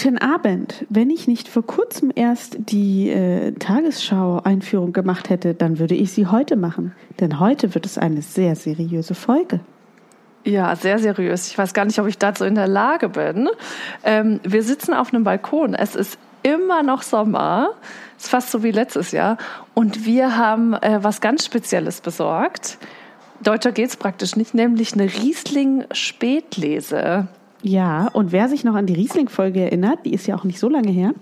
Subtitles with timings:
[0.00, 0.86] Guten Abend.
[0.88, 6.28] Wenn ich nicht vor kurzem erst die äh, Tagesschau-Einführung gemacht hätte, dann würde ich sie
[6.28, 6.94] heute machen.
[7.18, 9.58] Denn heute wird es eine sehr seriöse Folge.
[10.44, 11.48] Ja, sehr seriös.
[11.48, 13.48] Ich weiß gar nicht, ob ich dazu in der Lage bin.
[14.04, 15.74] Ähm, wir sitzen auf einem Balkon.
[15.74, 17.70] Es ist immer noch Sommer.
[18.16, 19.36] Es ist fast so wie letztes Jahr.
[19.74, 22.78] Und wir haben äh, was ganz Spezielles besorgt.
[23.42, 27.26] Deutscher geht's praktisch nicht, nämlich eine Riesling-Spätlese.
[27.62, 30.68] Ja, und wer sich noch an die Riesling-Folge erinnert, die ist ja auch nicht so
[30.68, 31.12] lange her,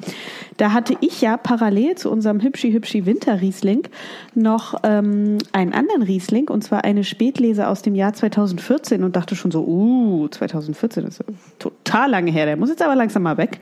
[0.59, 3.89] da hatte ich ja parallel zu unserem hübschi-hübschi Winter-Riesling
[4.35, 9.35] noch ähm, einen anderen Riesling, und zwar eine Spätlese aus dem Jahr 2014 und dachte
[9.35, 11.25] schon so, uh, 2014 ist
[11.59, 13.59] total lange her, der muss jetzt aber langsam mal weg.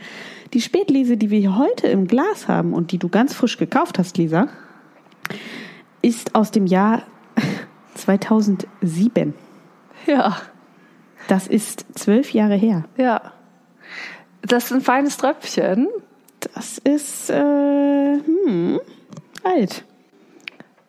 [0.53, 4.19] Die Spätlese, die wir heute im Glas haben und die du ganz frisch gekauft hast,
[4.19, 4.49] Lisa,
[6.03, 7.03] ist aus dem Jahr
[7.95, 9.33] 2007.
[10.07, 10.37] Ja.
[11.29, 12.85] Das ist zwölf Jahre her.
[12.97, 13.33] Ja.
[14.43, 15.89] Das ist ein feines Tröpfchen.
[16.55, 18.81] Das ist äh, hm,
[19.43, 19.85] alt.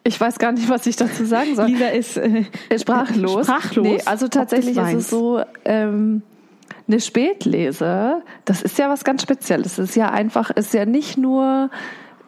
[0.04, 1.68] Ich weiß gar nicht, was ich dazu sagen soll.
[1.68, 2.46] Lisa ist äh,
[2.78, 3.48] sprachlos.
[3.48, 3.86] Sprachlos.
[3.88, 6.22] Nee, also tatsächlich ist es so, ähm,
[6.88, 9.78] eine Spätlese, das ist ja was ganz Spezielles.
[9.78, 11.70] Es ist ja einfach, ist ja nicht nur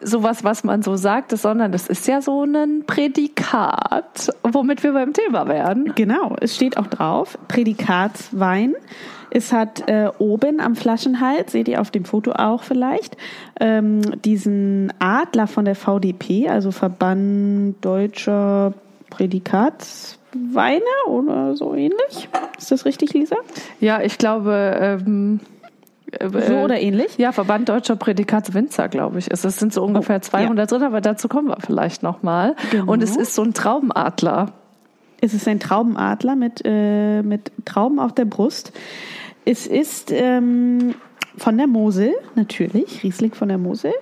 [0.00, 5.12] sowas, was man so sagt, sondern das ist ja so ein Prädikat, womit wir beim
[5.12, 5.92] Thema werden.
[5.94, 8.74] Genau, es steht auch drauf, Prädikatswein.
[9.30, 13.16] Es hat äh, oben am Flaschenhals, seht ihr auf dem Foto auch vielleicht,
[13.60, 18.72] ähm, diesen Adler von der VDP, also Verband Deutscher
[19.10, 22.28] Prädikatsweine oder so ähnlich.
[22.56, 23.36] Ist das richtig, Lisa?
[23.80, 25.40] Ja, ich glaube, ähm,
[26.20, 27.18] so oder ähnlich?
[27.18, 29.30] Ja, Verband Deutscher Prädikatswinzer, glaube ich.
[29.30, 30.78] Es sind so ungefähr oh, 200 ja.
[30.78, 32.56] drin, aber dazu kommen wir vielleicht nochmal.
[32.70, 32.92] Genau.
[32.92, 34.52] Und es ist so ein Traubenadler.
[35.20, 38.72] Es ist ein Traubenadler mit, äh, mit Trauben auf der Brust.
[39.44, 40.94] Es ist ähm,
[41.36, 43.92] von der Mosel, natürlich, Riesling von der Mosel.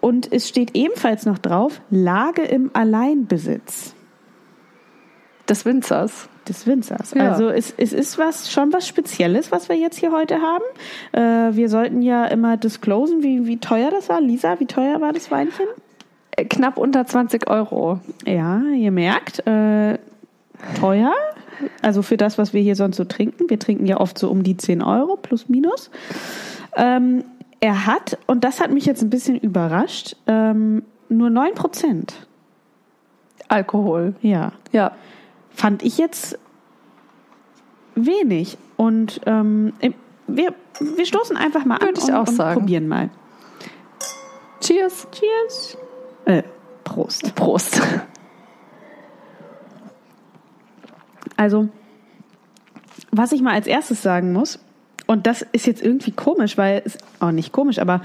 [0.00, 3.94] Und es steht ebenfalls noch drauf, Lage im Alleinbesitz.
[5.48, 7.14] Des Winzers des Winzers.
[7.14, 7.30] Ja.
[7.30, 10.64] Also es, es ist was schon was Spezielles, was wir jetzt hier heute haben.
[11.12, 14.20] Äh, wir sollten ja immer disclosen, wie, wie teuer das war.
[14.20, 15.66] Lisa, wie teuer war das Weinchen?
[16.32, 18.00] Äh, knapp unter 20 Euro.
[18.26, 19.98] Ja, ihr merkt, äh,
[20.78, 21.12] teuer.
[21.82, 23.48] Also für das, was wir hier sonst so trinken.
[23.48, 25.90] Wir trinken ja oft so um die 10 Euro plus minus.
[26.76, 27.24] Ähm,
[27.60, 32.26] er hat, und das hat mich jetzt ein bisschen überrascht, ähm, nur 9 Prozent.
[33.48, 34.14] Alkohol.
[34.22, 34.52] Ja.
[34.72, 34.92] Ja
[35.50, 36.38] fand ich jetzt
[37.94, 38.58] wenig.
[38.76, 39.72] Und ähm,
[40.26, 43.10] wir, wir stoßen einfach mal Würde an und, und probieren mal.
[44.60, 45.06] Cheers.
[45.10, 45.78] Cheers.
[46.24, 46.42] Äh,
[46.84, 47.34] Prost.
[47.34, 47.80] Prost.
[51.36, 51.68] Also,
[53.10, 54.58] was ich mal als erstes sagen muss,
[55.06, 58.02] und das ist jetzt irgendwie komisch, weil es auch oh, nicht komisch, aber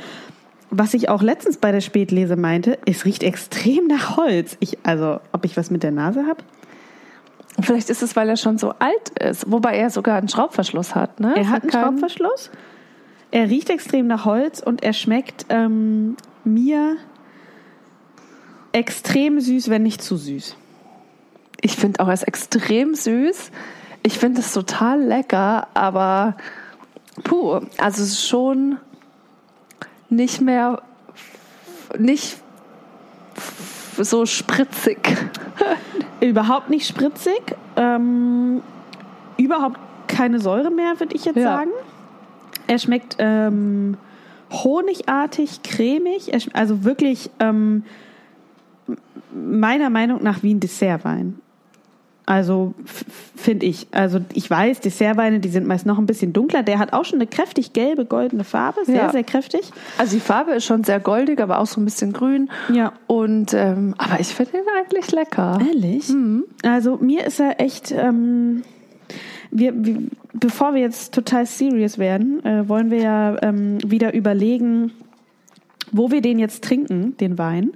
[0.71, 4.57] was ich auch letztens bei der Spätlese meinte, es riecht extrem nach Holz.
[4.59, 6.43] Ich, also, ob ich was mit der Nase habe?
[7.59, 11.19] Vielleicht ist es, weil er schon so alt ist, wobei er sogar einen Schraubverschluss hat.
[11.19, 11.33] Ne?
[11.37, 12.51] Er hat einen Schraubverschluss.
[13.31, 16.97] Er riecht extrem nach Holz und er schmeckt ähm, mir
[18.71, 20.55] extrem süß, wenn nicht zu süß.
[21.61, 23.51] Ich finde auch, er ist extrem süß.
[24.03, 26.35] Ich finde es total lecker, aber
[27.23, 28.77] puh, also es ist schon
[30.09, 30.81] nicht mehr,
[31.97, 32.37] nicht
[33.97, 34.99] so spritzig.
[36.21, 37.55] Überhaupt nicht spritzig.
[37.75, 38.61] Ähm,
[39.37, 41.43] überhaupt keine Säure mehr, würde ich jetzt ja.
[41.43, 41.71] sagen.
[42.67, 43.97] Er schmeckt ähm,
[44.51, 46.31] honigartig, cremig.
[46.53, 47.83] also wirklich ähm,
[49.33, 51.39] meiner Meinung nach wie ein Dessertwein.
[52.25, 52.73] Also
[53.35, 53.87] finde ich.
[53.91, 56.63] Also ich weiß, Dessertweine, die sind meist noch ein bisschen dunkler.
[56.63, 59.11] Der hat auch schon eine kräftig gelbe, goldene Farbe, sehr, ja.
[59.11, 59.71] sehr kräftig.
[59.97, 62.49] Also die Farbe ist schon sehr goldig, aber auch so ein bisschen grün.
[62.73, 62.93] Ja.
[63.07, 65.59] Und ähm, aber ich finde ihn eigentlich lecker.
[65.65, 66.09] Ehrlich?
[66.09, 66.45] Mhm.
[66.63, 67.91] Also mir ist er echt.
[67.91, 68.63] Ähm,
[69.51, 69.99] wir, wir,
[70.33, 74.91] bevor wir jetzt total serious werden, äh, wollen wir ja ähm, wieder überlegen,
[75.91, 77.71] wo wir den jetzt trinken, den Wein.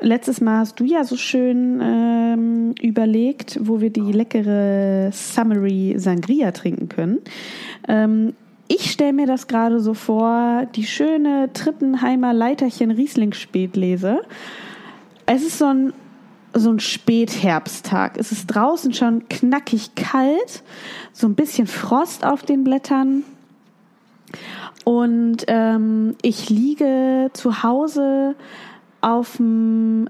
[0.00, 6.52] Letztes Mal hast du ja so schön ähm, überlegt, wo wir die leckere Summery Sangria
[6.52, 7.18] trinken können.
[7.88, 8.34] Ähm,
[8.68, 14.22] ich stelle mir das gerade so vor, die schöne Trippenheimer Leiterchen Riesling Spätlese.
[15.26, 15.92] Es ist so ein
[16.54, 18.18] so ein Spätherbsttag.
[18.18, 20.62] Es ist draußen schon knackig kalt,
[21.12, 23.24] so ein bisschen Frost auf den Blättern.
[24.84, 28.34] Und ähm, ich liege zu Hause
[29.00, 30.08] auf dem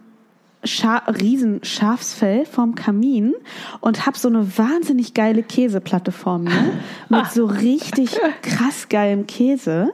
[0.64, 3.34] Scha riesen Schafsfell vom Kamin
[3.80, 6.52] und habe so eine wahnsinnig geile Käseplatte vor mir
[7.08, 9.92] mit so richtig krass geilem Käse.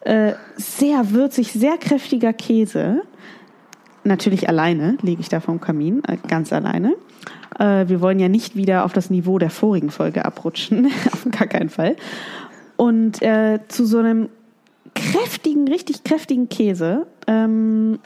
[0.00, 3.02] Äh, sehr würzig, sehr kräftiger Käse.
[4.02, 6.96] Natürlich alleine lege ich da vom Kamin, äh, ganz alleine.
[7.58, 11.46] Äh, wir wollen ja nicht wieder auf das Niveau der vorigen Folge abrutschen, auf gar
[11.46, 11.96] keinen Fall.
[12.80, 14.30] Und äh, zu so einem
[14.94, 17.98] kräftigen, richtig kräftigen Käse, ähm,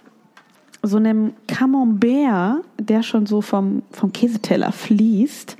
[0.83, 5.57] so einem Camembert, der schon so vom, vom Käseteller fließt.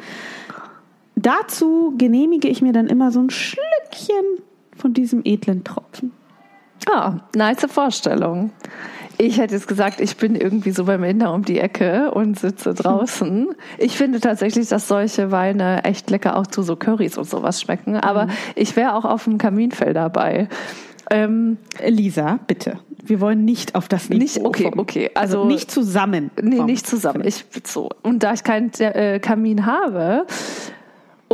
[1.15, 4.43] Dazu genehmige ich mir dann immer so ein Schlückchen
[4.77, 6.11] von diesem edlen Tropfen.
[6.91, 8.51] Ah, nice Vorstellung.
[9.19, 12.75] Ich hätte jetzt gesagt, ich bin irgendwie so beim Inder um die Ecke und sitze
[12.75, 13.49] draußen.
[13.79, 17.97] Ich finde tatsächlich, dass solche Weine echt lecker auch zu so Currys und sowas schmecken.
[17.97, 18.33] Aber mhm.
[18.55, 20.49] ich wäre auch auf dem Kaminfell dabei.
[21.11, 22.79] Ähm, Lisa, bitte.
[23.03, 24.23] Wir wollen nicht auf das Niveau.
[24.23, 25.11] Nicht, okay, vom, okay.
[25.15, 26.31] Also, also, nicht zusammen.
[26.41, 27.23] Nee, nicht zusammen.
[27.27, 27.91] Ich, so.
[28.03, 30.27] Und da ich keinen äh, Kamin habe,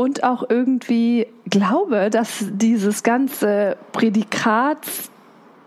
[0.00, 5.10] und auch irgendwie glaube, dass dieses ganze Prädikats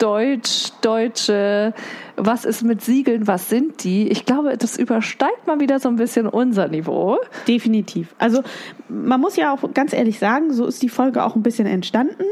[0.03, 1.73] Deutsch, Deutsche,
[2.17, 4.09] was ist mit Siegeln, was sind die?
[4.09, 7.19] Ich glaube, das übersteigt mal wieder so ein bisschen unser Niveau.
[7.47, 8.13] Definitiv.
[8.17, 8.44] Also
[8.89, 12.25] man muss ja auch ganz ehrlich sagen, so ist die Folge auch ein bisschen entstanden.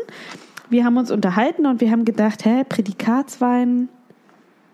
[0.70, 3.88] Wir haben uns unterhalten und wir haben gedacht, hä, Prädikatswein,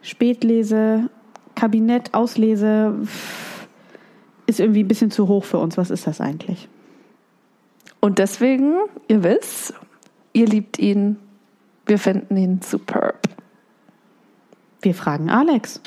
[0.02, 1.12] Spätlese,
[1.54, 2.96] Kabinett, Auslese
[4.48, 5.78] ist irgendwie ein bisschen zu hoch für uns.
[5.78, 6.68] Was ist das eigentlich?
[8.00, 8.74] Und deswegen,
[9.08, 9.76] ihr wisst,
[10.34, 11.18] ihr liebt ihn
[11.88, 13.28] wir finden ihn superb.
[14.82, 15.82] Wir fragen Alex.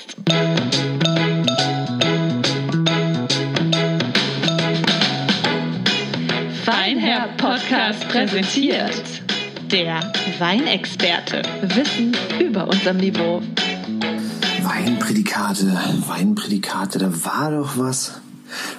[6.65, 9.23] Feinherr Podcast präsentiert
[9.71, 10.01] der
[10.39, 11.43] Weinexperte.
[11.63, 13.41] Wissen über unserem Niveau.
[14.63, 18.21] Weinprädikate, Weinprädikate, da war doch was.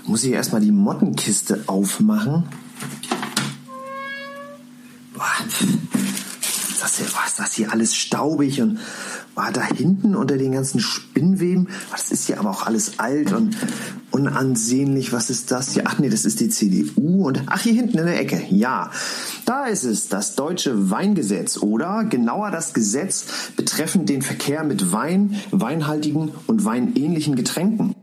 [0.06, 2.44] Muss ich erstmal die Mottenkiste aufmachen?
[7.42, 8.80] Das hier alles staubig und
[9.36, 13.56] war da hinten unter den ganzen Spinnweben, das ist ja aber auch alles alt und
[14.12, 15.84] unansehnlich, was ist das hier?
[15.86, 18.92] Ach nee, das ist die CDU und ach hier hinten in der Ecke, ja,
[19.46, 25.36] da ist es, das deutsche Weingesetz oder genauer das Gesetz betreffend den Verkehr mit Wein,
[25.52, 27.96] weinhaltigen und weinähnlichen Getränken.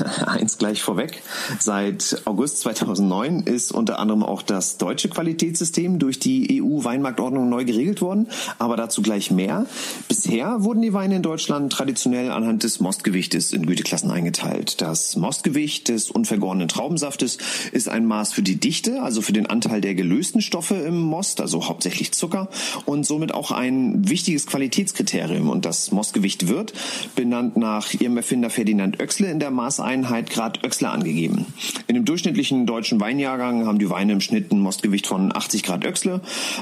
[0.26, 1.22] Eins gleich vorweg.
[1.58, 8.00] Seit August 2009 ist unter anderem auch das deutsche Qualitätssystem durch die EU-Weinmarktordnung neu geregelt
[8.00, 9.66] worden, aber dazu gleich mehr.
[10.08, 14.80] Bisher wurden die Weine in Deutschland traditionell anhand des Mostgewichtes in Güteklassen eingeteilt.
[14.80, 17.38] Das Mostgewicht des unvergorenen Traubensaftes
[17.72, 21.40] ist ein Maß für die Dichte, also für den Anteil der gelösten Stoffe im Most,
[21.40, 22.48] also hauptsächlich Zucker
[22.86, 25.48] und somit auch ein wichtiges Qualitätskriterium.
[25.48, 26.72] Und das Mostgewicht wird,
[27.14, 31.46] benannt nach ihrem Erfinder Ferdinand Oechsle in der Maß Maßeinheit Grad Öxler angegeben.
[31.88, 35.84] In dem durchschnittlichen deutschen Weinjahrgang haben die Weine im Schnitt ein Mostgewicht von 80 Grad
[35.84, 36.20] Öxle.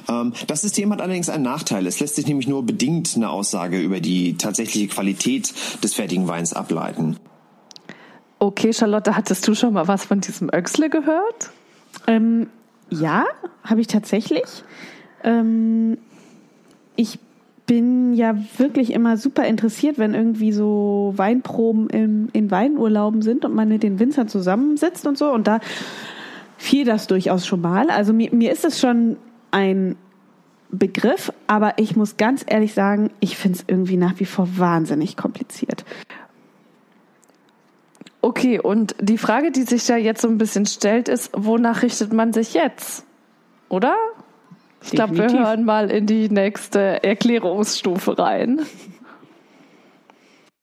[0.08, 1.86] Ähm, das System hat allerdings einen Nachteil.
[1.86, 5.52] Es lässt sich nämlich nur bedingt eine Aussage über die tatsächliche Qualität
[5.82, 7.16] des fertigen Weins ableiten.
[8.38, 11.50] Okay, Charlotte, hattest du schon mal was von diesem Öxle gehört?
[12.06, 12.46] Ähm,
[12.88, 13.26] ja,
[13.62, 14.44] habe ich tatsächlich.
[15.22, 15.98] Ähm,
[16.96, 17.18] ich
[17.68, 23.54] bin ja wirklich immer super interessiert, wenn irgendwie so Weinproben im, in Weinurlauben sind und
[23.54, 25.30] man mit den Winzern zusammensitzt und so.
[25.30, 25.60] Und da
[26.56, 27.90] fiel das durchaus schon mal.
[27.90, 29.18] Also mir, mir ist es schon
[29.50, 29.96] ein
[30.70, 35.18] Begriff, aber ich muss ganz ehrlich sagen, ich finde es irgendwie nach wie vor wahnsinnig
[35.18, 35.84] kompliziert.
[38.22, 42.14] Okay, und die Frage, die sich da jetzt so ein bisschen stellt, ist, wonach richtet
[42.14, 43.04] man sich jetzt?
[43.68, 43.94] Oder?
[44.82, 48.60] Ich glaube, wir hören mal in die nächste Erklärungsstufe rein.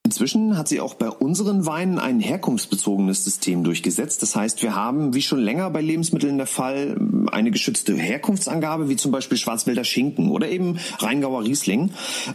[0.06, 4.22] Inzwischen hat sie auch bei unseren Weinen ein herkunftsbezogenes System durchgesetzt.
[4.22, 6.96] Das heißt, wir haben, wie schon länger bei Lebensmitteln der Fall,
[7.32, 11.90] eine geschützte Herkunftsangabe, wie zum Beispiel Schwarzwälder Schinken oder eben Rheingauer Riesling.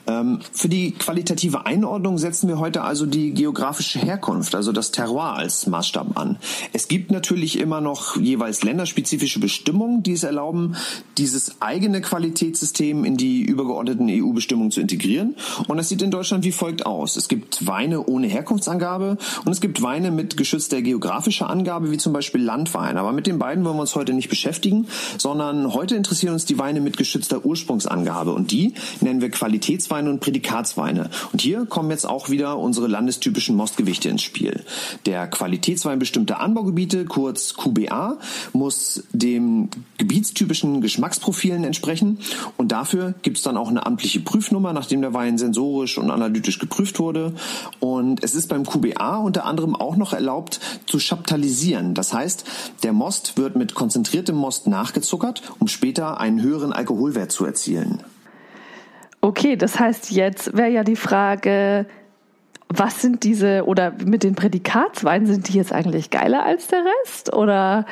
[0.08, 5.34] Ähm, für die qualitative Einordnung setzen wir heute also die geografische Herkunft, also das Terroir
[5.36, 6.38] als Maßstab an.
[6.72, 10.74] Es gibt natürlich immer noch jeweils länderspezifische Bestimmungen, die es erlauben,
[11.18, 15.36] dieses eigene Qualitätssystem in die übergeordneten EU-Bestimmungen zu integrieren.
[15.68, 17.16] Und das sieht in Deutschland wie folgt aus.
[17.16, 22.12] Es gibt Weine ohne Herkunftsangabe und es gibt Weine mit geschützter geografischer Angabe, wie zum
[22.12, 22.96] Beispiel Landwein.
[22.96, 24.86] Aber mit den beiden wollen wir uns heute nicht beschäftigen,
[25.18, 30.20] sondern heute interessieren uns die Weine mit geschützter Ursprungsangabe und die nennen wir Qualitätsweine und
[30.20, 31.10] Prädikatsweine.
[31.32, 34.64] Und hier kommen jetzt auch wieder unsere landestypischen Mostgewichte ins Spiel.
[35.06, 38.18] Der Qualitätswein bestimmter Anbaugebiete, kurz QBA,
[38.52, 42.18] muss dem gebietstypischen Geschmacksprofilen entsprechen
[42.56, 46.58] und dafür gibt es dann auch eine amtliche Prüfnummer, nachdem der Wein sensorisch und analytisch
[46.58, 47.32] geprüft wurde
[47.80, 51.94] und es ist beim QBA unter anderem auch noch erlaubt zu chaptalisieren.
[51.94, 52.44] Das heißt,
[52.82, 58.02] der Most wird mit konzentriertem Most nachgezuckert, um später einen höheren Alkoholwert zu erzielen.
[59.20, 61.86] Okay, das heißt, jetzt wäre ja die Frage,
[62.68, 67.34] was sind diese, oder mit den Prädikatsweinen, sind die jetzt eigentlich geiler als der Rest?
[67.34, 67.84] Oder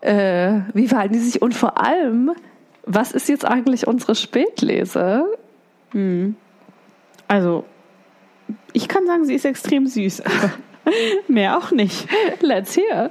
[0.00, 1.42] äh, wie verhalten die sich?
[1.42, 2.32] Und vor allem,
[2.84, 5.24] was ist jetzt eigentlich unsere Spätlese?
[7.26, 7.64] Also,
[8.72, 10.22] ich kann sagen, sie ist extrem süß.
[11.28, 12.06] Mehr auch nicht.
[12.40, 13.10] Let's hear.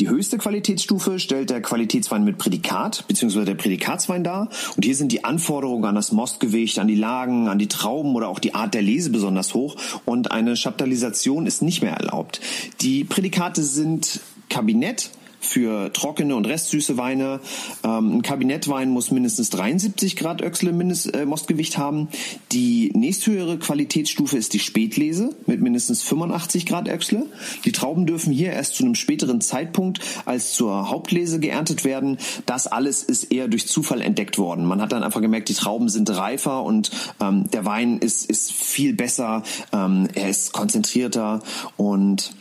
[0.00, 3.44] Die höchste Qualitätsstufe stellt der Qualitätswein mit Prädikat bzw.
[3.44, 4.48] der Prädikatswein dar.
[4.74, 8.28] Und hier sind die Anforderungen an das Mostgewicht, an die Lagen, an die Trauben oder
[8.28, 9.76] auch die Art der Lese besonders hoch.
[10.04, 12.40] Und eine Chaptalisation ist nicht mehr erlaubt.
[12.80, 15.10] Die Prädikate sind Kabinett,
[15.44, 17.40] für trockene und restsüße Weine.
[17.84, 22.08] Ähm, ein Kabinettwein muss mindestens 73 Grad Öchsle Mindest, äh, Mostgewicht haben.
[22.52, 27.26] Die nächsthöhere Qualitätsstufe ist die Spätlese mit mindestens 85 Grad Öchsle.
[27.64, 32.18] Die Trauben dürfen hier erst zu einem späteren Zeitpunkt als zur Hauptlese geerntet werden.
[32.46, 34.64] Das alles ist eher durch Zufall entdeckt worden.
[34.64, 38.52] Man hat dann einfach gemerkt, die Trauben sind reifer und ähm, der Wein ist, ist
[38.52, 41.42] viel besser, ähm, er ist konzentrierter
[41.76, 42.32] und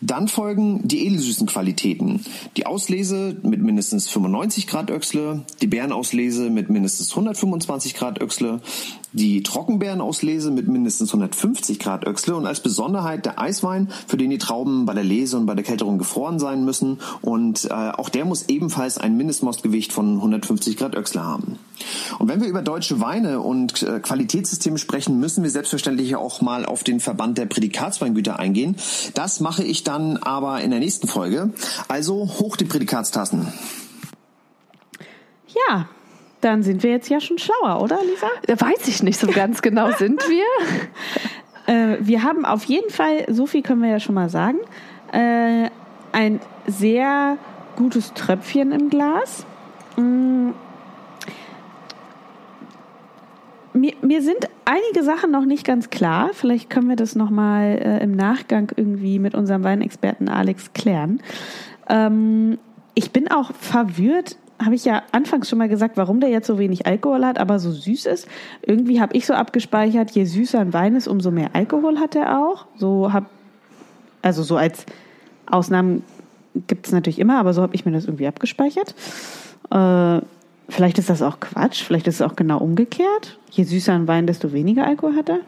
[0.00, 2.24] dann folgen die edelsüßen Qualitäten.
[2.56, 8.60] Die Auslese mit mindestens 95 Grad Öchsle, die Beerenauslese mit mindestens 125 Grad Öchsle,
[9.12, 14.38] die Trockenbeerenauslese mit mindestens 150 Grad Öchsle und als Besonderheit der Eiswein, für den die
[14.38, 17.00] Trauben bei der Lese und bei der Kälterung gefroren sein müssen.
[17.22, 21.58] Und äh, auch der muss ebenfalls ein Mindestmostgewicht von 150 Grad Öchsle haben.
[22.18, 26.66] Und wenn wir über deutsche Weine und äh, Qualitätssysteme sprechen, müssen wir selbstverständlich auch mal
[26.66, 28.76] auf den Verband der Prädikatsweingüter eingehen.
[29.14, 31.52] Das mache ich dann aber in der nächsten Folge.
[31.86, 33.52] Also hoch die Prädikatstassen.
[35.48, 35.88] Ja,
[36.40, 38.28] dann sind wir jetzt ja schon schlauer, oder, Lisa?
[38.46, 40.44] Da weiß ich nicht so ganz genau, sind wir?
[41.66, 44.56] Äh, wir haben auf jeden Fall, so viel können wir ja schon mal sagen,
[45.12, 45.68] äh,
[46.12, 47.36] ein sehr
[47.76, 49.44] gutes Tröpfchen im Glas.
[49.96, 50.52] Mm.
[53.74, 56.30] Mir, mir sind einige Sachen noch nicht ganz klar.
[56.32, 61.20] Vielleicht können wir das nochmal äh, im Nachgang irgendwie mit unserem Weinexperten Alex klären.
[61.88, 62.58] Ähm,
[62.94, 66.58] ich bin auch verwirrt, habe ich ja anfangs schon mal gesagt, warum der jetzt so
[66.58, 68.28] wenig Alkohol hat, aber so süß ist.
[68.62, 72.38] Irgendwie habe ich so abgespeichert, je süßer ein Wein ist, umso mehr Alkohol hat er
[72.38, 72.66] auch.
[72.76, 73.26] So hab,
[74.22, 74.84] also so als
[75.46, 76.02] Ausnahmen
[76.66, 78.94] gibt es natürlich immer, aber so habe ich mir das irgendwie abgespeichert.
[79.70, 80.20] Äh,
[80.68, 83.38] vielleicht ist das auch Quatsch, vielleicht ist es auch genau umgekehrt.
[83.50, 85.40] Je süßer ein Wein, desto weniger Alkohol hat er.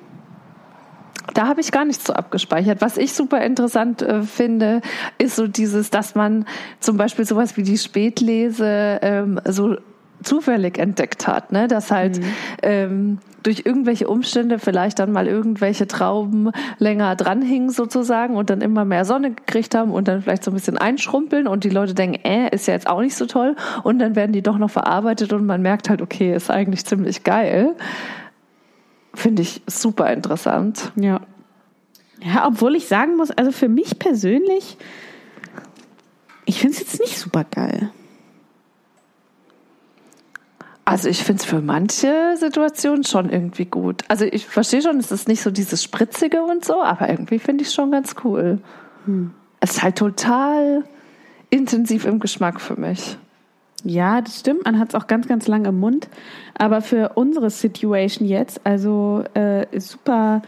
[1.34, 2.80] Da habe ich gar nichts so abgespeichert.
[2.80, 4.80] Was ich super interessant äh, finde,
[5.18, 6.44] ist so dieses, dass man
[6.80, 9.76] zum Beispiel sowas wie die Spätlese ähm, so
[10.22, 11.66] zufällig entdeckt hat, ne?
[11.68, 12.20] dass halt
[12.62, 18.84] ähm, durch irgendwelche Umstände vielleicht dann mal irgendwelche Trauben länger dranhingen sozusagen und dann immer
[18.84, 22.22] mehr Sonne gekriegt haben und dann vielleicht so ein bisschen einschrumpeln und die Leute denken,
[22.24, 25.32] äh, ist ja jetzt auch nicht so toll und dann werden die doch noch verarbeitet
[25.32, 27.74] und man merkt halt, okay, ist eigentlich ziemlich geil.
[29.14, 30.92] Finde ich super interessant.
[30.96, 31.20] Ja.
[32.22, 34.76] Ja, obwohl ich sagen muss, also für mich persönlich,
[36.44, 37.90] ich finde es jetzt nicht super geil.
[40.84, 44.02] Also ich finde es für manche Situationen schon irgendwie gut.
[44.08, 47.62] Also ich verstehe schon, es ist nicht so dieses Spritzige und so, aber irgendwie finde
[47.62, 48.58] ich es schon ganz cool.
[49.60, 50.84] Es ist halt total
[51.48, 53.16] intensiv im Geschmack für mich.
[53.84, 54.64] Ja, das stimmt.
[54.64, 56.08] Man hat es auch ganz, ganz lang im Mund.
[56.58, 60.42] Aber für unsere Situation jetzt, also äh, super,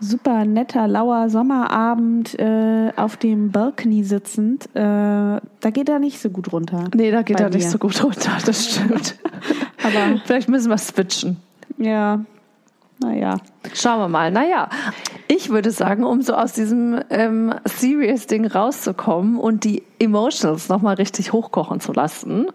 [0.00, 6.30] super netter, lauer Sommerabend äh, auf dem Balcony sitzend, äh, da geht er nicht so
[6.30, 6.84] gut runter.
[6.94, 9.16] Nee, da geht er nicht so gut runter, das stimmt.
[9.82, 11.36] Aber Vielleicht müssen wir switchen.
[11.78, 12.24] ja,
[13.00, 13.38] naja.
[13.74, 14.30] Schauen wir mal.
[14.30, 14.68] Naja,
[15.28, 21.32] ich würde sagen, um so aus diesem ähm, Serious-Ding rauszukommen und die Emotionals nochmal richtig
[21.32, 22.48] hochkochen zu lassen,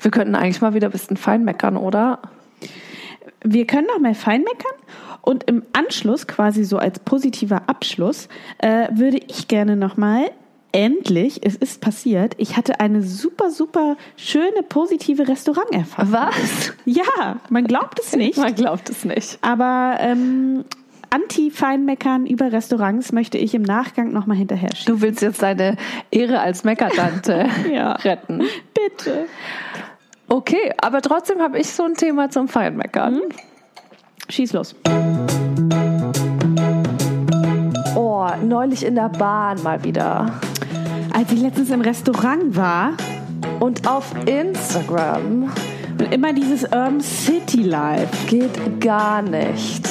[0.00, 2.20] wir könnten eigentlich mal wieder ein bisschen fein meckern, oder?
[3.44, 4.76] Wir können noch mal fein meckern.
[5.20, 10.30] Und im Anschluss, quasi so als positiver Abschluss, äh, würde ich gerne noch mal
[10.72, 16.12] endlich, es ist passiert, ich hatte eine super, super schöne, positive Restauranterfahrung.
[16.12, 16.72] Was?
[16.84, 18.38] Ja, man glaubt es nicht.
[18.38, 19.38] Man glaubt es nicht.
[19.42, 20.64] Aber ähm,
[21.10, 24.94] Anti-Feinmeckern über Restaurants möchte ich im Nachgang nochmal hinterher schieben.
[24.96, 25.76] Du willst jetzt deine
[26.10, 27.92] Ehre als Meckertante Ja.
[27.92, 28.42] retten.
[28.74, 29.26] Bitte.
[30.28, 33.20] Okay, aber trotzdem habe ich so ein Thema zum Feinmeckern.
[34.30, 34.74] Schieß los.
[37.94, 40.32] Oh, neulich in der Bahn mal wieder.
[41.14, 42.92] Als ich letztens im Restaurant war
[43.60, 45.52] Und auf Instagram
[45.98, 48.08] und immer dieses Urban City Life.
[48.28, 49.86] geht gar nicht.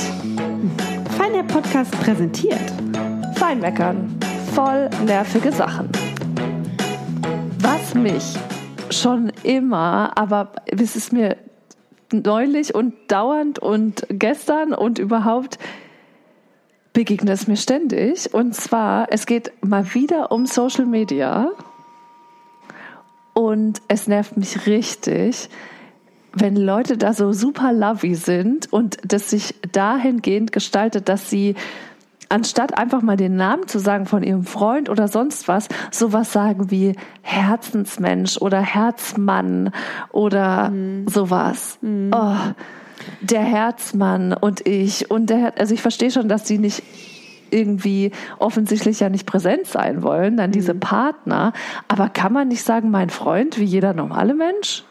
[1.17, 2.59] Feiner Podcast präsentiert.
[3.35, 4.17] Feinmeckern.
[4.53, 5.89] Voll nervige Sachen.
[7.59, 8.35] Was mich
[8.89, 11.37] schon immer, aber es ist mir
[12.11, 15.59] neulich und dauernd und gestern und überhaupt
[16.93, 18.33] begegnet es mir ständig.
[18.33, 21.51] Und zwar, es geht mal wieder um Social Media.
[23.33, 25.49] Und es nervt mich richtig,
[26.33, 31.55] wenn Leute da so super lovey sind und das sich dahingehend gestaltet, dass sie
[32.29, 36.71] anstatt einfach mal den Namen zu sagen von ihrem Freund oder sonst was, sowas sagen
[36.71, 39.71] wie Herzensmensch oder Herzmann
[40.11, 41.07] oder mhm.
[41.07, 41.77] sowas.
[41.81, 42.11] Mhm.
[42.15, 42.37] Oh,
[43.21, 46.83] der Herzmann und ich und der, also ich verstehe schon, dass sie nicht
[47.51, 50.79] irgendwie offensichtlich ja nicht präsent sein wollen, dann diese mhm.
[50.79, 51.53] Partner.
[51.87, 54.83] Aber kann man nicht sagen, mein Freund, wie jeder normale Mensch?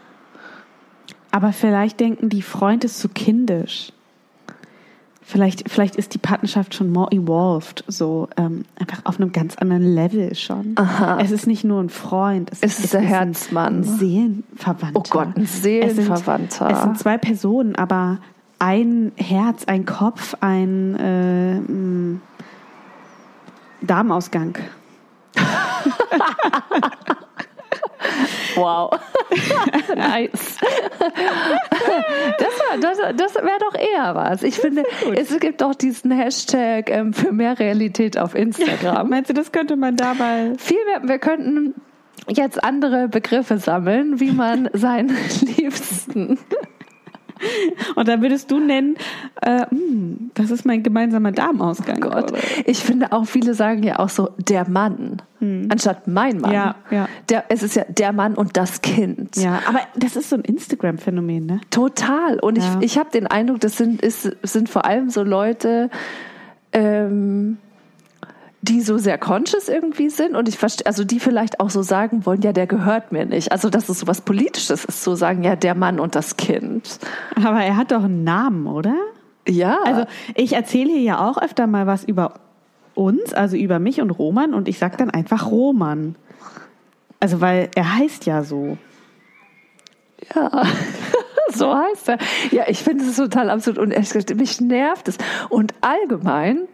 [1.30, 3.92] Aber vielleicht denken die, Freund ist zu kindisch.
[5.30, 9.94] Vielleicht, vielleicht ist die Partnerschaft schon more evolved, so ähm, einfach auf einem ganz anderen
[9.94, 10.72] Level schon.
[10.74, 11.20] Aha.
[11.20, 13.76] Es ist nicht nur ein Freund, es, es ist, es der ist Herzmann.
[13.76, 14.90] Ein Seelenverwandter.
[15.00, 16.46] Oh Gott, ein Seelenverwandter.
[16.48, 18.18] Es sind, es sind zwei Personen, aber
[18.58, 22.20] ein Herz, ein Kopf, ein äh, mm,
[23.82, 24.58] Darmausgang.
[28.60, 28.90] Wow.
[29.96, 30.58] nice.
[32.38, 34.42] Das, das, das wäre doch eher was.
[34.42, 39.08] Ich finde, es gibt doch diesen Hashtag ähm, für mehr Realität auf Instagram.
[39.10, 40.52] Meinst du, das könnte man dabei?
[40.58, 41.74] Viel mehr, wir könnten
[42.28, 45.16] jetzt andere Begriffe sammeln, wie man seinen
[45.56, 46.38] Liebsten
[47.94, 48.96] und da würdest du nennen,
[49.42, 52.04] äh, hm, das ist mein gemeinsamer Darmausgang.
[52.04, 52.32] Oh Gott.
[52.66, 55.68] Ich finde auch, viele sagen ja auch so, der Mann, hm.
[55.70, 56.52] anstatt mein Mann.
[56.52, 57.08] Ja, ja.
[57.28, 59.36] Der, es ist ja der Mann und das Kind.
[59.36, 61.60] Ja, aber das ist so ein Instagram-Phänomen, ne?
[61.70, 62.38] Total.
[62.38, 62.78] Und ja.
[62.80, 65.90] ich, ich habe den Eindruck, das sind, ist, sind vor allem so Leute,
[66.72, 67.58] ähm,
[68.62, 72.26] die so sehr conscious irgendwie sind und ich verstehe, also die vielleicht auch so sagen
[72.26, 73.52] wollen, ja, der gehört mir nicht.
[73.52, 76.98] Also, dass es so was Politisches ist, so sagen, ja, der Mann und das Kind.
[77.36, 78.96] Aber er hat doch einen Namen, oder?
[79.48, 79.78] Ja.
[79.84, 80.04] Also,
[80.34, 82.34] ich erzähle hier ja auch öfter mal was über
[82.94, 86.16] uns, also über mich und Roman und ich sage dann einfach Roman.
[87.18, 88.76] Also, weil er heißt ja so.
[90.34, 90.64] Ja.
[91.54, 92.18] so heißt er.
[92.50, 93.94] Ja, ich finde es total absurd und
[94.36, 95.16] mich nervt es.
[95.48, 96.68] Und allgemein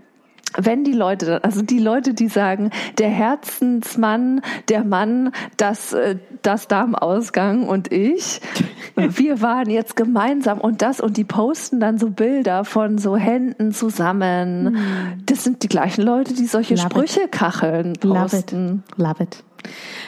[0.56, 6.68] wenn die Leute, also die Leute, die sagen, der Herzensmann, der Mann, das, äh, das
[6.68, 8.40] Darmausgang und ich,
[8.96, 13.72] wir waren jetzt gemeinsam und das und die posten dann so Bilder von so Händen
[13.72, 14.66] zusammen.
[14.66, 15.22] Hm.
[15.26, 17.32] Das sind die gleichen Leute, die solche Love Sprüche it.
[17.32, 18.82] kacheln posten.
[18.96, 19.22] Love it.
[19.22, 19.44] Love it.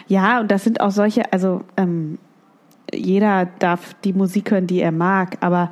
[0.07, 2.19] Ja, und das sind auch solche, also ähm,
[2.93, 5.71] jeder darf die Musik hören, die er mag, aber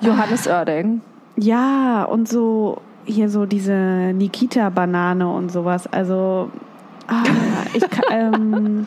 [0.00, 1.00] Johannes Oerding.
[1.36, 5.86] Ja, und so hier so diese Nikita-Banane und sowas.
[5.86, 6.50] Also
[7.06, 7.22] ah,
[7.72, 8.86] ich ähm,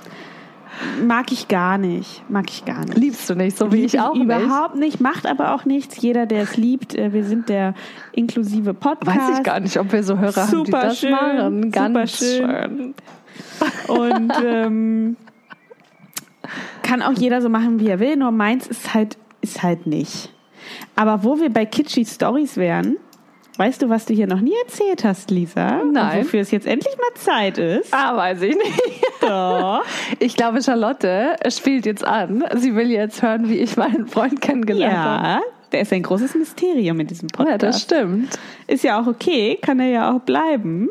[1.05, 2.23] mag ich gar nicht.
[2.29, 2.97] Mag ich gar nicht.
[2.97, 4.23] Liebst du nicht, so wie Lieb ich auch nicht.
[4.23, 6.01] Überhaupt nicht, macht aber auch nichts.
[6.01, 7.73] Jeder, der es liebt, äh, wir sind der
[8.11, 9.17] inklusive Podcast.
[9.17, 11.71] Weiß ich gar nicht, ob wir so Hörer super haben, die das schön, machen.
[11.71, 12.47] Ganz schön.
[12.47, 12.93] schön.
[13.87, 15.15] Und ähm,
[16.83, 18.15] kann auch jeder so machen, wie er will.
[18.15, 20.33] Nur meins ist halt, ist halt nicht.
[20.95, 22.97] Aber wo wir bei kitschy Stories wären,
[23.59, 25.83] Weißt du, was du hier noch nie erzählt hast, Lisa?
[25.83, 26.19] Nein.
[26.19, 27.93] Und wofür es jetzt endlich mal Zeit ist?
[27.93, 29.03] Ah, weiß ich nicht.
[29.19, 29.83] Doch.
[30.19, 32.45] Ich glaube, Charlotte spielt jetzt an.
[32.55, 35.03] Sie will jetzt hören, wie ich meinen Freund kennengelernt ja.
[35.03, 35.43] habe.
[35.73, 37.51] Der ist ein großes Mysterium in diesem Podcast.
[37.51, 38.39] Ja, das stimmt.
[38.67, 40.87] Ist ja auch okay, kann er ja auch bleiben.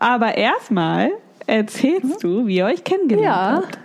[0.00, 1.12] Aber erstmal
[1.46, 3.62] erzählst du, wie ihr euch kennengelernt ja.
[3.62, 3.78] habt.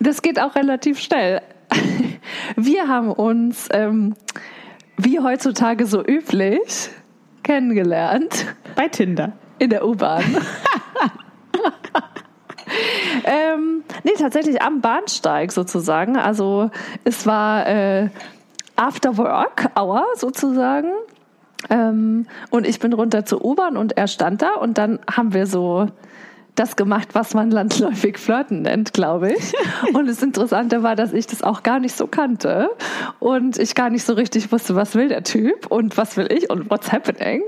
[0.00, 1.40] Das geht auch relativ schnell.
[2.56, 4.16] Wir haben uns ähm,
[5.04, 6.90] wie heutzutage so üblich,
[7.42, 8.46] kennengelernt.
[8.76, 9.32] Bei Tinder.
[9.58, 10.24] In der U-Bahn.
[13.24, 16.16] ähm, nee, tatsächlich am Bahnsteig sozusagen.
[16.16, 16.70] Also
[17.04, 18.08] es war äh,
[18.76, 20.92] After Work Hour sozusagen.
[21.68, 25.46] Ähm, und ich bin runter zur U-Bahn und er stand da und dann haben wir
[25.46, 25.88] so
[26.54, 29.52] das gemacht, was man landläufig Flirten nennt, glaube ich.
[29.94, 32.70] Und das Interessante war, dass ich das auch gar nicht so kannte
[33.18, 36.50] und ich gar nicht so richtig wusste, was will der Typ und was will ich
[36.50, 37.42] und what's happening.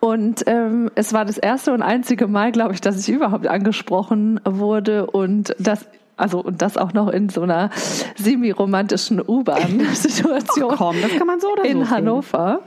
[0.00, 4.40] Und ähm, es war das erste und einzige Mal, glaube ich, dass ich überhaupt angesprochen
[4.44, 7.70] wurde und das also und das auch noch in so einer
[8.16, 10.72] semi-romantischen U-Bahn-Situation.
[10.72, 12.62] Oh, komm, das kann man so oder in so Hannover.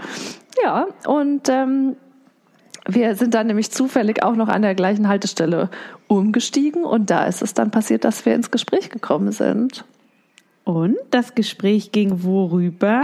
[0.64, 1.96] Ja, und ähm,
[2.88, 5.70] wir sind dann nämlich zufällig auch noch an der gleichen Haltestelle
[6.08, 9.86] umgestiegen und da ist es dann passiert, dass wir ins Gespräch gekommen sind.
[10.64, 13.02] Und das Gespräch ging worüber?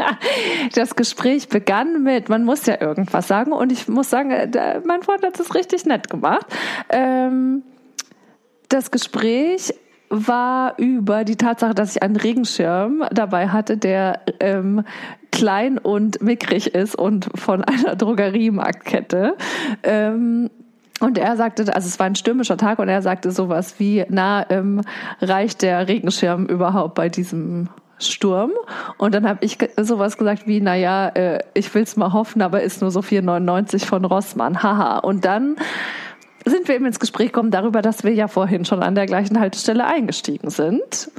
[0.74, 5.02] das Gespräch begann mit, man muss ja irgendwas sagen und ich muss sagen, äh, mein
[5.02, 6.46] Freund hat es richtig nett gemacht.
[6.90, 7.62] Ähm,
[8.68, 9.74] das Gespräch
[10.12, 14.84] war über die Tatsache, dass ich einen Regenschirm dabei hatte, der ähm,
[15.30, 19.36] klein und mickrig ist und von einer Drogeriemarktkette.
[19.82, 20.50] Ähm,
[21.00, 24.48] und er sagte, also es war ein stürmischer Tag und er sagte sowas wie, na,
[24.50, 24.82] ähm,
[25.20, 28.52] reicht der Regenschirm überhaupt bei diesem Sturm?
[28.98, 32.62] Und dann habe ich sowas gesagt wie, na ja, äh, ich will's mal hoffen, aber
[32.62, 34.98] ist nur so 4,99 von Rossmann, haha.
[34.98, 35.56] Und dann
[36.44, 39.38] sind wir eben ins Gespräch gekommen darüber, dass wir ja vorhin schon an der gleichen
[39.38, 41.10] Haltestelle eingestiegen sind.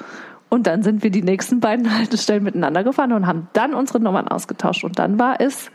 [0.49, 4.27] Und dann sind wir die nächsten beiden Haltestellen miteinander gefahren und haben dann unsere Nummern
[4.27, 4.83] ausgetauscht.
[4.83, 5.71] Und dann war es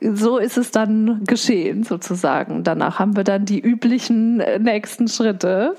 [0.00, 2.62] so ist es dann geschehen sozusagen.
[2.62, 5.74] Danach haben wir dann die üblichen äh, nächsten Schritte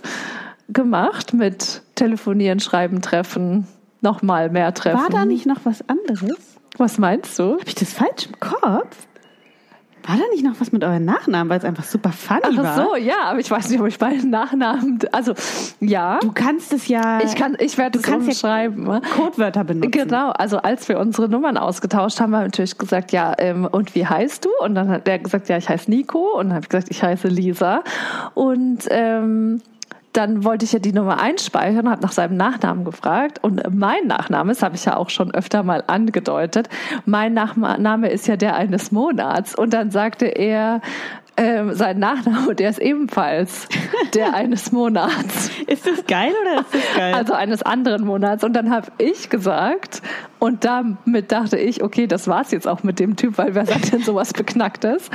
[0.68, 3.68] gemacht mit Telefonieren, Schreiben, Treffen,
[4.02, 5.00] nochmal mehr Treffen.
[5.00, 6.58] War da nicht noch was anderes?
[6.78, 7.54] Was meinst du?
[7.54, 9.08] Habe ich das falsch im Kopf?
[10.10, 12.66] War da nicht noch was mit euren Nachnamen, weil es einfach super funny war?
[12.66, 15.34] Ach so, ja, aber ich weiß nicht, ob ich meinen Nachnamen, also
[15.82, 16.20] ja.
[16.22, 17.20] Du kannst es ja.
[17.22, 19.02] Ich kann, ich werde es kannst ja umschreiben.
[19.16, 19.92] Codewörter benutzen.
[19.92, 23.96] Genau, also als wir unsere Nummern ausgetauscht haben, haben wir natürlich gesagt, ja, ähm, und
[23.96, 24.50] wie heißt du?
[24.62, 26.38] Und dann hat der gesagt, ja, ich heiße Nico.
[26.38, 27.84] Und dann habe ich gesagt, ich heiße Lisa.
[28.34, 29.62] Und ähm,
[30.14, 33.40] dann wollte ich ja die Nummer einspeichern und habe nach seinem Nachnamen gefragt.
[33.44, 36.70] Und mein Nachname, das habe ich ja auch schon öfter mal angedeutet,
[37.06, 39.56] mein Nachname ist ja der eines Monats.
[39.56, 40.82] Und dann sagte er,
[41.40, 43.70] ähm, sein Nachname, der ist ebenfalls
[44.14, 45.50] der eines Monats.
[45.68, 47.14] Ist das geil oder ist das geil?
[47.14, 48.44] Also eines anderen Monats.
[48.44, 50.02] Und dann habe ich gesagt,
[50.40, 53.94] und damit dachte ich, okay, das war's jetzt auch mit dem Typ, weil wer sagt
[53.94, 55.10] denn sowas Beknacktes?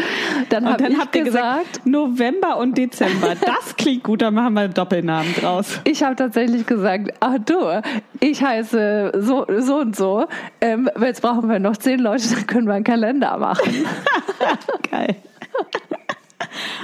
[0.49, 3.35] Dann habe ich habt ihr gesagt, November und Dezember.
[3.45, 5.81] Das klingt gut, dann machen wir einen Doppelnamen draus.
[5.85, 7.83] ich habe tatsächlich gesagt, ach du,
[8.21, 10.27] ich heiße so, so und so.
[10.63, 13.85] Ähm, jetzt brauchen wir noch zehn Leute, dann können wir einen Kalender machen.
[14.91, 15.17] Geil.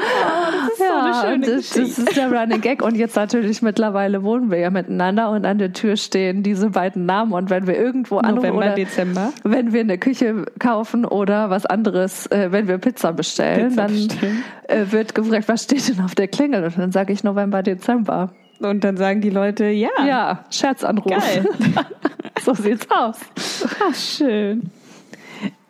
[0.01, 2.83] Das ist so eine schöne das, das ist der Running Gag.
[2.83, 7.07] Und jetzt natürlich mittlerweile wohnen wir ja miteinander und an der Tür stehen diese beiden
[7.07, 7.33] Namen.
[7.33, 9.33] Und wenn wir irgendwo anrufen November, oder Dezember.
[9.45, 13.93] wenn wir eine Küche kaufen oder was anderes, äh, wenn wir Pizza bestellen, Pizza dann
[13.93, 14.45] bestellen.
[14.69, 16.65] Äh, wird gefragt, was steht denn auf der Klingel?
[16.65, 18.33] Und dann sage ich November, Dezember.
[18.61, 19.89] Und dann sagen die Leute, ja.
[20.07, 21.11] Ja, Scherzanruf.
[21.11, 21.49] Geil.
[22.45, 23.17] so sieht's aus.
[23.83, 24.71] Ach, schön.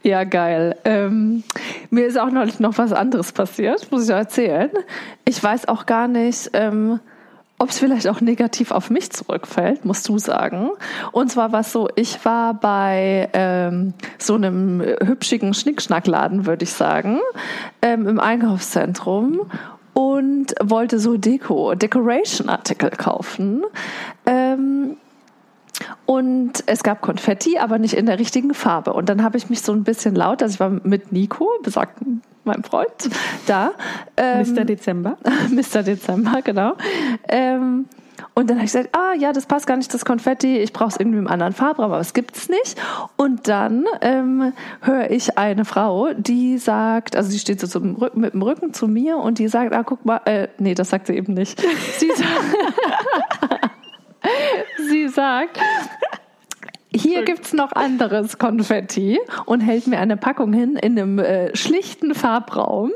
[0.02, 0.76] Ja, geil.
[0.84, 1.44] Ähm,
[1.90, 4.70] mir ist auch neulich noch was anderes passiert, muss ich erzählen.
[5.26, 7.00] Ich weiß auch gar nicht, ähm,
[7.58, 10.70] ob es vielleicht auch negativ auf mich zurückfällt, musst du sagen.
[11.12, 16.72] Und zwar war es so, ich war bei ähm, so einem hübschigen Schnickschnackladen, würde ich
[16.72, 17.18] sagen,
[17.82, 19.42] ähm, im Einkaufszentrum
[19.92, 23.64] und wollte so Deko, Decoration-Artikel kaufen.
[24.24, 24.96] Ähm,
[26.11, 28.94] und es gab Konfetti, aber nicht in der richtigen Farbe.
[28.94, 32.20] Und dann habe ich mich so ein bisschen laut, also ich war mit Nico, besagten
[32.42, 32.90] meinem Freund,
[33.46, 33.70] da.
[34.16, 34.64] Ähm, Mr.
[34.64, 35.18] Dezember.
[35.51, 35.85] Mr.
[35.85, 36.73] Dezember, genau.
[37.29, 37.87] Ähm,
[38.35, 40.88] und dann habe ich gesagt, ah ja, das passt gar nicht, das Konfetti, ich brauche
[40.88, 42.75] es irgendwie im anderen Farbraum, aber es gibt's nicht.
[43.16, 48.35] Und dann ähm, höre ich eine Frau, die sagt, also sie steht so zum mit
[48.35, 51.14] dem Rücken zu mir und die sagt, ah guck mal, äh, nee, das sagt sie
[51.14, 51.61] eben nicht.
[51.99, 52.20] Sie sagt,
[54.88, 55.59] sie sagt
[56.92, 62.14] hier gibt's noch anderes Konfetti und hält mir eine Packung hin in einem äh, schlichten
[62.14, 62.90] Farbraum.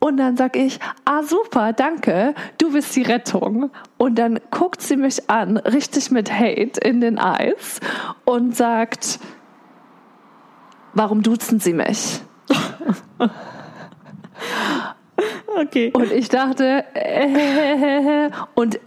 [0.00, 3.70] Und dann sag ich, ah super, danke, du bist die Rettung.
[3.98, 7.80] Und dann guckt sie mich an, richtig mit Hate in den Eyes
[8.24, 9.20] und sagt,
[10.94, 12.20] warum duzen sie mich?
[15.62, 15.90] Okay.
[15.92, 18.80] Und ich dachte, äh, und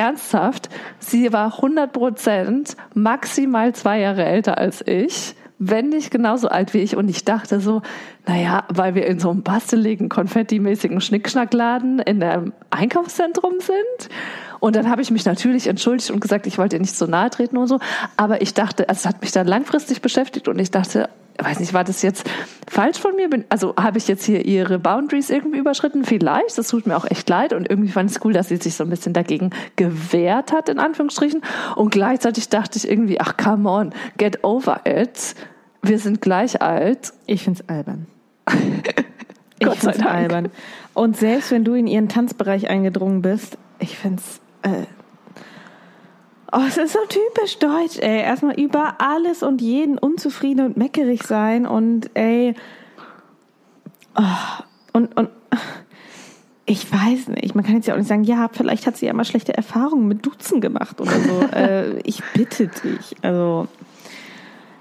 [0.00, 6.72] ernsthaft, sie war 100 Prozent maximal zwei Jahre älter als ich, wenn nicht genauso alt
[6.72, 6.96] wie ich.
[6.96, 7.82] Und ich dachte so,
[8.26, 14.10] naja, weil wir in so einem basteligen, konfettimäßigen Schnickschnackladen in einem Einkaufszentrum sind.
[14.58, 17.28] Und dann habe ich mich natürlich entschuldigt und gesagt, ich wollte ihr nicht so nahe
[17.28, 17.78] treten und so.
[18.16, 21.10] Aber ich dachte, also es hat mich dann langfristig beschäftigt und ich dachte,
[21.44, 22.28] weiß nicht, war das jetzt
[22.68, 23.28] falsch von mir?
[23.28, 26.04] Bin, also habe ich jetzt hier ihre Boundaries irgendwie überschritten?
[26.04, 27.52] Vielleicht, das tut mir auch echt leid.
[27.52, 30.68] Und irgendwie fand ich es cool, dass sie sich so ein bisschen dagegen gewehrt hat,
[30.68, 31.42] in Anführungsstrichen.
[31.76, 35.34] Und gleichzeitig dachte ich irgendwie, ach come on, get over it.
[35.82, 37.12] Wir sind gleich alt.
[37.26, 38.06] Ich find's albern.
[38.46, 40.10] Gott ich find's Dank.
[40.10, 40.48] albern.
[40.94, 44.40] Und selbst wenn du in ihren Tanzbereich eingedrungen bist, ich find's.
[44.62, 44.84] Äh
[46.52, 48.22] Oh, es ist so typisch deutsch, ey.
[48.22, 52.54] Erstmal über alles und jeden unzufrieden und meckerig sein und ey.
[54.16, 55.28] Oh, und, und
[56.66, 59.12] ich weiß nicht, man kann jetzt ja auch nicht sagen, ja, vielleicht hat sie ja
[59.12, 61.40] mal schlechte Erfahrungen mit Duzen gemacht oder so.
[61.56, 63.16] äh, ich bitte dich.
[63.22, 63.68] Also,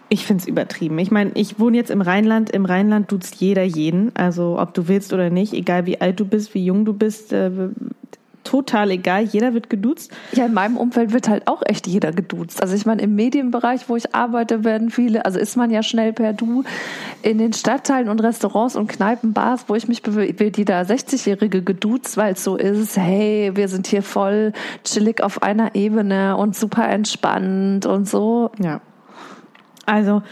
[0.09, 0.97] ich find's übertrieben.
[0.97, 2.49] Ich meine, ich wohne jetzt im Rheinland.
[2.49, 4.15] Im Rheinland duzt jeder jeden.
[4.15, 7.31] Also, ob du willst oder nicht, egal wie alt du bist, wie jung du bist,
[7.31, 7.51] äh,
[8.49, 9.25] total egal.
[9.25, 10.11] Jeder wird geduzt.
[10.31, 12.63] Ja, in meinem Umfeld wird halt auch echt jeder geduzt.
[12.63, 16.13] Also ich meine, im Medienbereich, wo ich arbeite, werden viele, also ist man ja schnell
[16.13, 16.63] per Du.
[17.21, 21.61] In den Stadtteilen und Restaurants und Kneipen, Bars, wo ich mich bewege, wird jeder 60-Jährige
[21.61, 24.51] geduzt, weil es so ist, hey, wir sind hier voll
[24.83, 28.49] chillig auf einer Ebene und super entspannt und so.
[28.59, 28.81] Ja.
[29.85, 30.23] Also,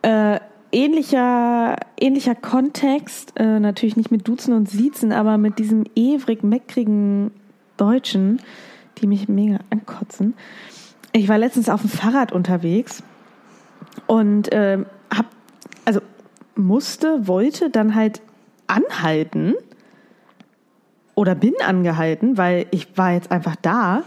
[0.00, 0.40] äh,
[0.72, 7.30] ähnlicher, ähnlicher Kontext, äh, natürlich nicht mit Duzen und Siezen, aber mit diesem ewig meckrigen
[7.82, 8.40] Deutschen,
[8.98, 10.34] die mich mega ankotzen.
[11.12, 13.02] Ich war letztens auf dem Fahrrad unterwegs
[14.06, 14.78] und äh,
[15.12, 15.26] hab,
[15.84, 16.00] also
[16.54, 18.22] musste, wollte dann halt
[18.68, 19.54] anhalten
[21.16, 24.04] oder bin angehalten, weil ich war jetzt einfach da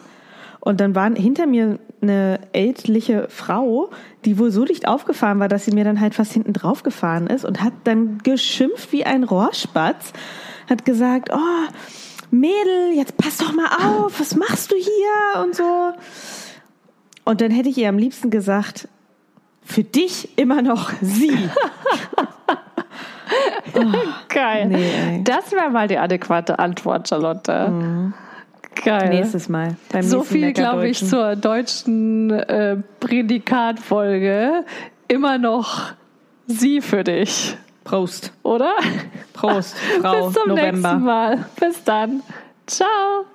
[0.61, 3.89] und dann waren hinter mir eine ältliche Frau,
[4.23, 7.27] die wohl so dicht aufgefahren war, dass sie mir dann halt fast hinten drauf gefahren
[7.27, 10.13] ist und hat dann geschimpft wie ein Rohrspatz,
[10.69, 11.73] hat gesagt, oh,
[12.31, 15.93] Mädel, jetzt pass doch mal auf, was machst du hier und so.
[17.23, 18.87] Und dann hätte ich ihr am liebsten gesagt,
[19.63, 21.31] für dich immer noch sie.
[23.73, 23.79] oh,
[24.29, 24.67] Geil.
[24.67, 27.69] Nee, das wäre mal die adäquate Antwort, Charlotte.
[27.69, 28.13] Mhm.
[28.83, 29.09] Geil.
[29.09, 29.75] Nächstes Mal.
[30.01, 34.65] so viel, glaube ich, zur deutschen äh, Prädikatfolge.
[35.07, 35.93] Immer noch
[36.47, 37.57] sie für dich.
[37.85, 38.33] Prost.
[38.43, 38.73] Oder?
[39.31, 40.89] Prost, Frau Bis zum November.
[40.95, 41.45] nächsten Mal.
[41.57, 42.21] Bis dann.
[42.67, 43.25] Ciao.